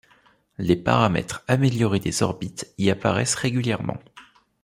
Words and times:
Les 0.57 0.75
paramètres 0.77 1.43
améliorés 1.47 1.99
des 1.99 2.23
orbites 2.23 2.73
y 2.79 2.89
apparaissent 2.89 3.35
régulièrement. 3.35 3.99